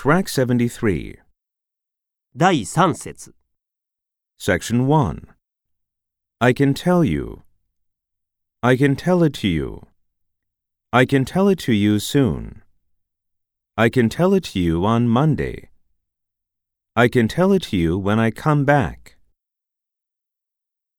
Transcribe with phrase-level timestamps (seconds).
[0.00, 1.18] Track 73,
[2.38, 3.32] 第3節
[4.38, 5.26] Section 1.
[6.40, 7.42] I can tell you.
[8.62, 9.88] I can tell it to you.
[10.92, 12.62] I can tell it to you soon.
[13.76, 15.70] I can tell it to you on Monday.
[16.94, 19.17] I can tell it to you when I come back.